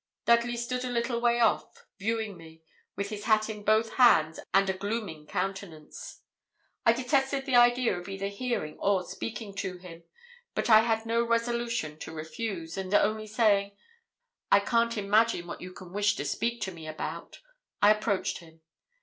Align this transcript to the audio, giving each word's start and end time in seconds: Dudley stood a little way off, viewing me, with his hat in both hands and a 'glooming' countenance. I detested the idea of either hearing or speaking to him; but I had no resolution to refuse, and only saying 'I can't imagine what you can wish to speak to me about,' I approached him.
Dudley 0.25 0.57
stood 0.57 0.83
a 0.83 0.89
little 0.89 1.21
way 1.21 1.39
off, 1.39 1.85
viewing 1.99 2.35
me, 2.35 2.63
with 2.95 3.09
his 3.09 3.25
hat 3.25 3.51
in 3.51 3.63
both 3.63 3.93
hands 3.97 4.39
and 4.51 4.67
a 4.67 4.73
'glooming' 4.73 5.27
countenance. 5.27 6.21
I 6.87 6.93
detested 6.93 7.45
the 7.45 7.55
idea 7.55 7.95
of 7.95 8.09
either 8.09 8.25
hearing 8.29 8.79
or 8.79 9.03
speaking 9.03 9.53
to 9.57 9.77
him; 9.77 10.03
but 10.55 10.71
I 10.71 10.79
had 10.79 11.05
no 11.05 11.23
resolution 11.23 11.99
to 11.99 12.11
refuse, 12.15 12.77
and 12.77 12.91
only 12.95 13.27
saying 13.27 13.77
'I 14.51 14.61
can't 14.61 14.97
imagine 14.97 15.45
what 15.45 15.61
you 15.61 15.71
can 15.71 15.93
wish 15.93 16.15
to 16.15 16.25
speak 16.25 16.61
to 16.61 16.71
me 16.71 16.87
about,' 16.87 17.39
I 17.79 17.91
approached 17.91 18.39
him. 18.39 18.61